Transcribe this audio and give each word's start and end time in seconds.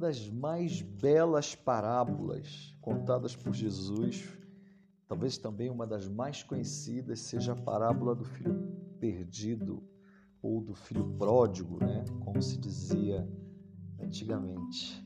das 0.00 0.28
mais 0.28 0.80
belas 0.80 1.54
parábolas 1.54 2.74
contadas 2.80 3.36
por 3.36 3.52
Jesus, 3.52 4.26
talvez 5.06 5.36
também 5.36 5.68
uma 5.68 5.86
das 5.86 6.08
mais 6.08 6.42
conhecidas, 6.42 7.20
seja 7.20 7.52
a 7.52 7.56
parábola 7.56 8.14
do 8.14 8.24
filho 8.24 8.54
perdido 8.98 9.82
ou 10.42 10.60
do 10.60 10.74
filho 10.74 11.04
pródigo, 11.18 11.78
né? 11.78 12.04
como 12.24 12.40
se 12.40 12.58
dizia 12.58 13.28
antigamente. 14.00 15.04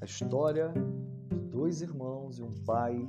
A 0.00 0.04
história 0.04 0.72
de 1.28 1.36
dois 1.48 1.80
irmãos 1.80 2.38
e 2.38 2.42
um 2.42 2.52
pai 2.64 3.08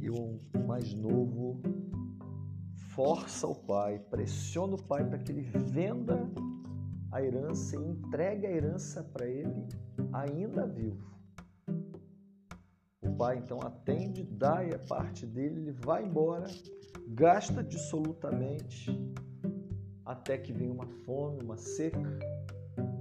e 0.00 0.10
o 0.10 0.40
mais 0.66 0.92
novo 0.94 1.62
força 2.96 3.46
o 3.46 3.54
pai, 3.54 3.98
pressiona 4.10 4.74
o 4.74 4.82
pai 4.82 5.04
para 5.04 5.18
que 5.18 5.30
ele 5.30 5.42
venda 5.42 6.28
a 7.12 7.22
herança 7.22 7.76
e 7.76 7.78
entregue 7.78 8.46
a 8.46 8.50
herança 8.50 9.02
para 9.04 9.26
ele 9.26 9.68
ainda 10.12 10.66
vivo. 10.66 11.16
O 13.02 13.12
pai 13.16 13.38
então 13.38 13.60
atende, 13.60 14.22
dá 14.22 14.60
a 14.60 14.78
parte 14.78 15.26
dele, 15.26 15.60
ele 15.60 15.72
vai 15.72 16.04
embora, 16.04 16.46
gasta 17.08 17.62
dissolutamente 17.62 18.90
até 20.04 20.38
que 20.38 20.52
vem 20.52 20.70
uma 20.70 20.86
fome, 21.04 21.42
uma 21.42 21.56
seca 21.56 22.18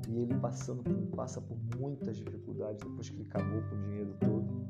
e 0.08 0.18
ele 0.18 0.34
passando 0.36 0.84
passa 1.16 1.42
por 1.42 1.58
muitas 1.78 2.18
dificuldades 2.18 2.82
depois 2.84 3.10
que 3.10 3.16
ele 3.16 3.28
acabou 3.30 3.62
com 3.64 3.76
o 3.76 3.82
dinheiro 3.82 4.16
todo 4.20 4.66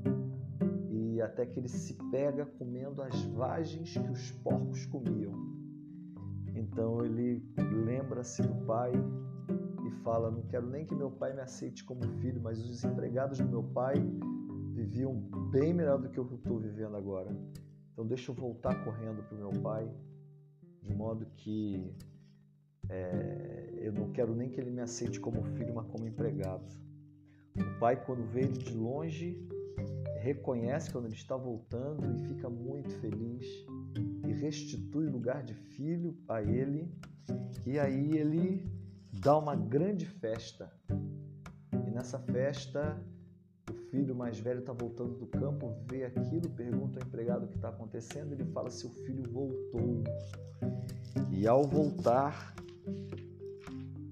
e 0.90 1.22
até 1.22 1.46
que 1.46 1.60
ele 1.60 1.68
se 1.68 1.94
pega 2.12 2.46
comendo 2.46 3.02
as 3.02 3.24
vagens 3.26 3.94
que 3.94 4.12
os 4.12 4.32
porcos 4.32 4.86
comiam. 4.86 5.55
Então 6.56 7.04
ele 7.04 7.44
lembra-se 7.86 8.42
do 8.42 8.56
pai 8.66 8.94
e 9.86 9.92
fala: 10.04 10.32
Não 10.32 10.42
quero 10.44 10.68
nem 10.68 10.86
que 10.86 10.96
meu 10.96 11.12
pai 11.12 11.34
me 11.34 11.42
aceite 11.42 11.84
como 11.84 12.02
filho, 12.20 12.42
mas 12.42 12.60
os 12.60 12.84
empregados 12.84 13.40
do 13.40 13.48
meu 13.48 13.64
pai 13.64 13.96
viviam 14.74 15.14
bem 15.52 15.74
melhor 15.74 16.00
do 16.00 16.10
que 16.10 16.18
eu 16.18 16.26
estou 16.34 16.60
vivendo 16.60 16.96
agora. 16.96 17.30
Então 17.92 18.06
deixa 18.06 18.32
eu 18.32 18.36
voltar 18.36 18.84
correndo 18.84 19.24
para 19.24 19.36
o 19.36 19.40
meu 19.40 19.62
pai, 19.62 19.90
de 20.82 20.94
modo 20.94 21.26
que 21.38 21.94
é, 22.90 23.74
eu 23.78 23.94
não 23.94 24.12
quero 24.12 24.36
nem 24.36 24.50
que 24.50 24.60
ele 24.60 24.72
me 24.72 24.82
aceite 24.82 25.20
como 25.20 25.44
filho, 25.44 25.74
mas 25.74 25.88
como 25.88 26.08
empregado. 26.08 26.66
O 27.56 27.80
pai, 27.80 27.96
quando 28.06 28.38
ele 28.38 28.52
de 28.52 28.74
longe, 28.74 29.40
reconhece 30.20 30.92
quando 30.92 31.06
ele 31.06 31.16
está 31.16 31.38
voltando 31.38 32.04
e 32.16 32.28
fica 32.28 32.50
muito 32.50 32.90
feliz 33.00 33.46
e 34.28 34.34
restitui 34.34 35.08
o 35.08 35.12
lugar 35.12 35.44
de 35.44 35.54
filho 35.54 36.18
a 36.28 36.42
ele. 36.42 36.92
E 37.66 37.78
aí 37.80 38.18
ele 38.18 38.70
dá 39.20 39.38
uma 39.38 39.56
grande 39.56 40.06
festa. 40.06 40.72
E 40.90 41.92
nessa 41.92 42.20
festa, 42.20 43.00
o 43.70 43.74
filho 43.90 44.16
mais 44.16 44.40
velho 44.40 44.60
está 44.60 44.74
voltando 44.74 45.16
do 45.16 45.28
campo, 45.28 45.76
vê 45.90 46.06
aquilo, 46.06 46.50
pergunta 46.50 47.00
ao 47.00 47.08
empregado 47.08 47.46
o 47.46 47.48
que 47.48 47.56
está 47.56 47.70
acontecendo, 47.70 48.34
ele 48.34 48.46
fala: 48.46 48.70
Seu 48.70 48.90
filho 48.90 49.24
voltou. 49.32 50.04
E 51.32 51.48
ao 51.48 51.64
voltar, 51.64 52.56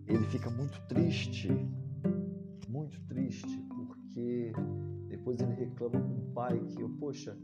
ele 0.08 0.26
fica 0.28 0.50
muito 0.50 0.80
triste, 0.88 1.50
depois 5.34 5.42
ele 5.42 5.54
reclama 5.54 6.00
com 6.00 6.14
o 6.14 6.32
pai 6.34 6.60
que, 6.70 6.82
eu, 6.82 6.90
poxa, 7.00 7.36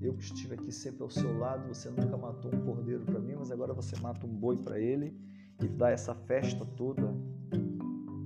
eu 0.00 0.14
que 0.14 0.22
estive 0.22 0.54
aqui 0.54 0.70
sempre 0.70 1.02
ao 1.02 1.10
seu 1.10 1.38
lado, 1.38 1.66
você 1.68 1.88
nunca 1.90 2.16
matou 2.16 2.54
um 2.54 2.64
cordeiro 2.64 3.04
para 3.04 3.18
mim, 3.18 3.34
mas 3.38 3.50
agora 3.50 3.72
você 3.72 3.98
mata 4.00 4.26
um 4.26 4.34
boi 4.34 4.56
para 4.56 4.78
ele 4.78 5.16
e 5.62 5.66
dá 5.66 5.90
essa 5.90 6.14
festa 6.14 6.64
toda. 6.76 7.14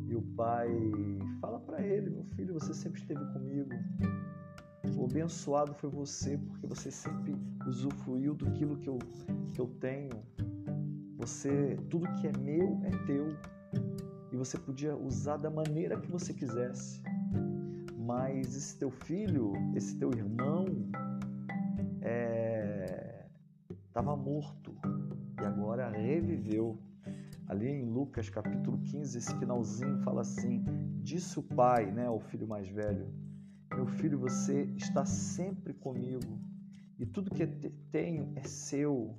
E 0.09 0.15
o 0.15 0.23
pai 0.37 0.69
fala 1.41 1.61
para 1.61 1.81
ele: 1.83 2.11
Meu 2.11 2.25
filho, 2.25 2.55
você 2.55 2.75
sempre 2.75 3.01
esteve 3.01 3.25
comigo. 3.33 3.71
O 4.97 5.05
abençoado 5.05 5.73
foi 5.75 5.89
você, 5.89 6.37
porque 6.37 6.67
você 6.67 6.91
sempre 6.91 7.35
usufruiu 7.67 8.35
do 8.35 8.51
que 8.53 8.65
eu, 8.65 8.99
que 9.55 9.61
eu 9.61 9.67
tenho. 9.81 10.23
Você, 11.17 11.77
tudo 11.89 12.13
que 12.21 12.27
é 12.27 12.33
meu 12.39 12.81
é 12.85 12.91
teu. 13.07 13.29
E 14.33 14.37
você 14.37 14.59
podia 14.59 14.97
usar 14.97 15.37
da 15.37 15.51
maneira 15.51 15.99
que 16.01 16.11
você 16.11 16.33
quisesse. 16.33 17.02
Mas 18.05 18.57
esse 18.57 18.77
teu 18.79 18.91
filho, 18.91 19.53
esse 19.77 19.97
teu 19.97 20.11
irmão, 20.11 20.67
estava 23.87 24.13
é... 24.13 24.17
morto 24.17 24.75
e 25.41 25.45
agora 25.45 25.89
reviveu. 25.89 26.77
Ali 27.47 27.69
em 27.69 27.85
Lucas 27.85 28.29
capítulo 28.29 28.79
15, 28.79 29.19
esse 29.19 29.39
finalzinho 29.39 29.99
fala 29.99 30.23
assim: 30.23 30.65
Disse 31.01 31.39
o 31.39 31.43
pai, 31.45 31.93
né, 31.93 32.07
ao 32.07 32.19
filho 32.19 32.47
mais 32.47 32.69
velho: 32.69 33.07
Meu 33.73 33.87
filho, 33.87 34.19
você 34.19 34.65
está 34.77 35.05
sempre 35.05 35.73
comigo 35.73 36.41
e 36.99 37.07
tudo 37.07 37.31
que 37.31 37.47
tenho 37.93 38.33
é 38.35 38.43
seu. 38.43 39.17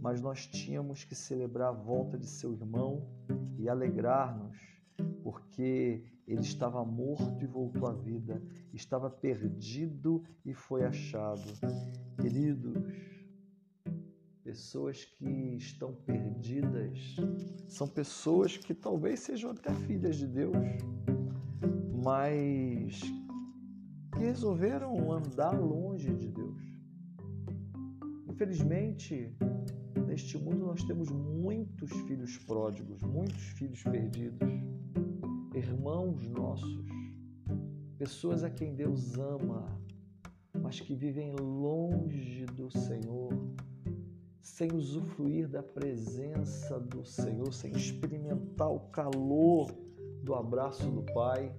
Mas 0.00 0.22
nós 0.22 0.46
tínhamos 0.46 1.04
que 1.04 1.14
celebrar 1.14 1.68
a 1.68 1.72
volta 1.72 2.16
de 2.16 2.26
seu 2.26 2.52
irmão 2.54 3.06
e 3.58 3.68
alegrar-nos, 3.68 4.56
porque 5.22 6.04
ele 6.26 6.40
estava 6.40 6.84
morto 6.84 7.42
e 7.42 7.46
voltou 7.46 7.86
à 7.86 7.92
vida, 7.92 8.42
estava 8.72 9.08
perdido 9.08 10.24
e 10.44 10.52
foi 10.52 10.84
achado. 10.84 11.42
Queridos, 12.20 12.82
Pessoas 14.46 15.04
que 15.04 15.56
estão 15.56 15.92
perdidas 15.92 17.16
são 17.66 17.88
pessoas 17.88 18.56
que 18.56 18.72
talvez 18.72 19.18
sejam 19.18 19.50
até 19.50 19.74
filhas 19.74 20.18
de 20.18 20.28
Deus, 20.28 20.54
mas 21.92 23.00
que 24.12 24.20
resolveram 24.20 25.10
andar 25.10 25.60
longe 25.60 26.14
de 26.14 26.28
Deus. 26.28 26.62
Infelizmente, 28.30 29.36
neste 30.06 30.38
mundo 30.38 30.66
nós 30.66 30.84
temos 30.84 31.10
muitos 31.10 31.90
filhos 32.02 32.38
pródigos, 32.38 33.02
muitos 33.02 33.42
filhos 33.58 33.82
perdidos, 33.82 34.48
irmãos 35.56 36.28
nossos, 36.28 36.86
pessoas 37.96 38.44
a 38.44 38.50
quem 38.50 38.74
Deus 38.74 39.18
ama, 39.18 39.80
mas 40.52 40.80
que 40.80 40.94
vivem 40.94 41.34
longe 41.34 42.44
do 42.44 42.70
Senhor 42.70 43.32
sem 44.42 44.72
usufruir 44.72 45.48
da 45.48 45.62
presença 45.62 46.78
do 46.78 47.04
Senhor, 47.04 47.52
sem 47.52 47.72
experimentar 47.72 48.70
o 48.70 48.80
calor 48.90 49.70
do 50.22 50.34
abraço 50.34 50.90
do 50.90 51.02
Pai. 51.12 51.52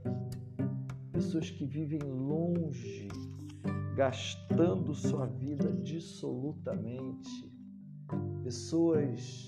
Pessoas 1.12 1.50
que 1.50 1.66
vivem 1.66 2.00
longe, 2.00 3.08
gastando 3.96 4.94
sua 4.94 5.26
vida 5.26 5.72
dissolutamente. 5.74 7.52
Pessoas 8.44 9.48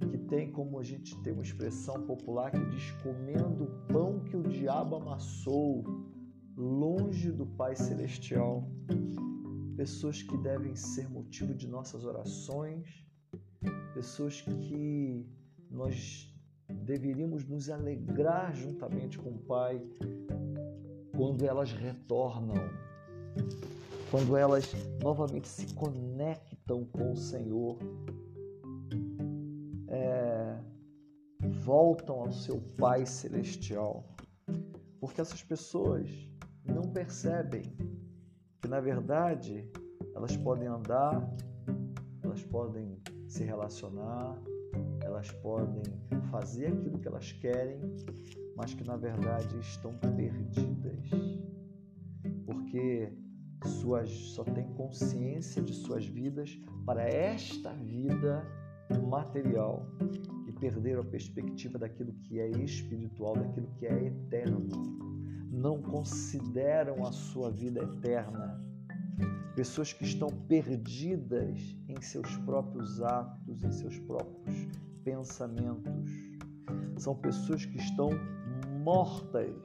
que 0.00 0.18
têm, 0.18 0.50
como 0.50 0.78
a 0.78 0.82
gente 0.82 1.16
tem 1.22 1.32
uma 1.32 1.42
expressão 1.42 2.02
popular 2.06 2.50
que 2.50 2.64
diz, 2.66 2.90
comendo 3.02 3.64
o 3.64 3.92
pão 3.92 4.20
que 4.20 4.36
o 4.36 4.42
diabo 4.42 4.96
amassou, 4.96 5.84
longe 6.56 7.30
do 7.32 7.46
Pai 7.46 7.74
Celestial. 7.74 8.68
Pessoas 9.76 10.22
que 10.22 10.36
devem 10.38 10.74
ser 10.76 11.08
motivo 11.08 11.54
de 11.54 11.66
nossas 11.66 12.04
orações, 12.04 13.04
pessoas 13.92 14.40
que 14.40 15.26
nós 15.70 16.32
deveríamos 16.84 17.44
nos 17.46 17.68
alegrar 17.68 18.54
juntamente 18.54 19.18
com 19.18 19.30
o 19.30 19.38
Pai 19.38 19.82
quando 21.16 21.44
elas 21.44 21.72
retornam, 21.72 22.56
quando 24.10 24.36
elas 24.36 24.72
novamente 25.02 25.48
se 25.48 25.72
conectam 25.74 26.84
com 26.84 27.12
o 27.12 27.16
Senhor, 27.16 27.78
é, 29.94 30.60
voltam 31.64 32.20
ao 32.20 32.32
seu 32.32 32.60
Pai 32.76 33.06
Celestial, 33.06 34.04
porque 35.00 35.20
essas 35.20 35.42
pessoas 35.42 36.08
não 36.64 36.82
percebem 36.82 37.62
que 38.60 38.68
na 38.68 38.80
verdade 38.80 39.70
elas 40.14 40.36
podem 40.36 40.66
andar, 40.66 41.30
elas 42.22 42.42
podem 42.44 42.98
se 43.28 43.44
relacionar, 43.44 44.36
elas 45.02 45.30
podem 45.30 45.82
fazer 46.30 46.66
aquilo 46.66 46.98
que 46.98 47.08
elas 47.08 47.32
querem, 47.32 47.80
mas 48.56 48.74
que 48.74 48.84
na 48.84 48.96
verdade 48.96 49.58
estão 49.60 49.96
perdidas, 49.98 51.10
porque 52.46 53.12
suas 53.64 54.10
só 54.10 54.44
têm 54.44 54.72
consciência 54.74 55.62
de 55.62 55.72
suas 55.72 56.06
vidas 56.06 56.58
para 56.84 57.02
esta 57.02 57.72
vida 57.72 58.44
material 59.08 59.86
e 60.46 60.52
perderam 60.52 61.02
a 61.02 61.04
perspectiva 61.04 61.78
daquilo 61.78 62.12
que 62.12 62.38
é 62.40 62.48
espiritual, 62.50 63.36
daquilo 63.36 63.68
que 63.78 63.86
é 63.86 64.06
eterno 64.06 65.04
não 65.64 65.80
consideram 65.80 67.06
a 67.06 67.12
sua 67.12 67.50
vida 67.50 67.80
eterna. 67.82 68.60
Pessoas 69.54 69.92
que 69.92 70.04
estão 70.04 70.28
perdidas 70.28 71.58
em 71.88 72.00
seus 72.02 72.36
próprios 72.38 73.00
atos, 73.00 73.62
em 73.62 73.72
seus 73.72 73.98
próprios 74.00 74.68
pensamentos. 75.04 76.10
São 76.98 77.14
pessoas 77.14 77.64
que 77.64 77.78
estão 77.78 78.10
mortas 78.82 79.56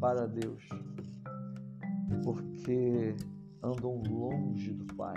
para 0.00 0.26
Deus, 0.26 0.66
porque 2.24 3.14
andam 3.62 4.02
longe 4.08 4.72
do 4.72 4.86
Pai. 4.94 5.14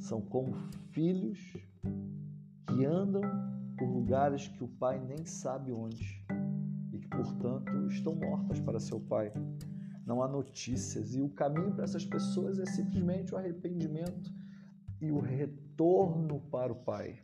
São 0.00 0.20
como 0.20 0.56
filhos 0.90 1.38
que 2.66 2.84
andam 2.84 3.22
por 3.76 3.86
lugares 3.86 4.48
que 4.48 4.64
o 4.64 4.68
Pai 4.68 4.98
nem 4.98 5.24
sabe 5.26 5.70
onde 5.70 6.24
e 6.92 6.98
que, 6.98 7.08
portanto, 7.08 7.86
estão 7.86 8.14
mortas 8.14 8.58
para 8.60 8.80
seu 8.80 8.98
Pai. 8.98 9.32
Não 10.06 10.22
há 10.22 10.28
notícias 10.28 11.14
e 11.14 11.20
o 11.20 11.28
caminho 11.28 11.72
para 11.72 11.84
essas 11.84 12.04
pessoas 12.04 12.58
é 12.58 12.64
simplesmente 12.64 13.34
o 13.34 13.36
arrependimento 13.36 14.32
e 15.00 15.12
o 15.12 15.20
retorno 15.20 16.40
para 16.50 16.72
o 16.72 16.76
Pai. 16.76 17.20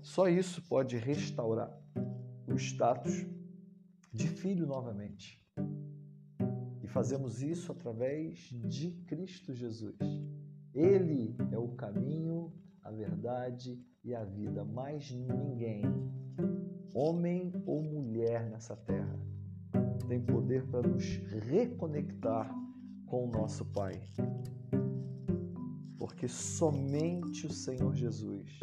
Só 0.00 0.28
isso 0.28 0.62
pode 0.62 0.96
restaurar 0.96 1.70
o 2.46 2.54
status 2.54 3.26
de 4.12 4.28
filho 4.28 4.66
novamente. 4.66 5.38
E 6.82 6.86
fazemos 6.86 7.42
isso 7.42 7.70
através 7.72 8.38
de 8.66 8.92
Cristo 9.06 9.52
Jesus. 9.52 9.98
Ele 10.74 11.36
é 11.50 11.58
o 11.58 11.68
caminho, 11.68 12.52
a 12.82 12.90
verdade 12.90 13.78
e 14.04 14.14
a 14.14 14.24
vida. 14.24 14.64
Mais 14.64 15.10
ninguém, 15.10 15.82
homem 16.94 17.52
ou 17.66 17.82
mulher 17.82 18.48
nessa 18.48 18.76
terra, 18.76 19.18
tem 20.08 20.20
poder 20.20 20.66
para 20.66 20.86
nos 20.86 21.04
reconectar 21.48 22.52
com 23.06 23.26
o 23.26 23.30
nosso 23.30 23.64
Pai. 23.66 24.00
Porque 25.98 26.28
somente 26.28 27.46
o 27.46 27.52
Senhor 27.52 27.94
Jesus, 27.94 28.58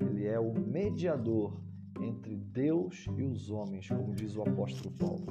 ele 0.00 0.26
é 0.26 0.38
o 0.38 0.52
mediador 0.52 1.60
entre 2.00 2.36
Deus 2.36 3.06
e 3.16 3.22
os 3.22 3.50
homens, 3.50 3.88
como 3.88 4.14
diz 4.14 4.36
o 4.36 4.42
apóstolo 4.42 4.94
Paulo. 4.96 5.26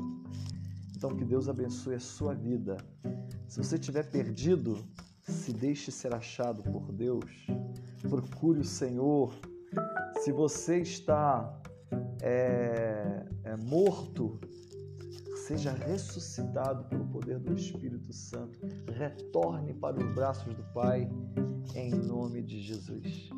Então, 0.96 1.16
que 1.16 1.26
Deus 1.26 1.50
abençoe 1.50 1.96
a 1.96 2.00
sua 2.00 2.34
vida. 2.34 2.78
Se 3.48 3.58
você 3.58 3.76
estiver 3.76 4.10
perdido, 4.10 4.86
se 5.24 5.54
deixe 5.54 5.92
ser 5.92 6.14
achado 6.14 6.62
por 6.64 6.92
Deus. 6.92 7.48
Procure 8.10 8.60
o 8.60 8.66
Senhor. 8.66 9.34
Se 10.22 10.32
você 10.32 10.80
está 10.80 11.62
é, 12.22 13.26
é, 13.44 13.56
morto, 13.58 14.40
seja 15.48 15.72
ressuscitado 15.72 16.86
pelo 16.86 17.06
poder 17.08 17.40
do 17.40 17.54
Espírito 17.54 18.14
Santo. 18.14 18.60
Retorne 18.94 19.74
para 19.74 19.98
os 19.98 20.14
braços 20.14 20.54
do 20.54 20.64
Pai, 20.74 21.10
em 21.76 21.92
nome 21.92 22.42
de 22.42 22.62
Jesus. 22.62 23.30